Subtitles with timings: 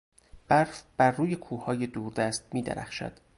[0.47, 3.13] برف برروی کوههای دوردست میدرخشد.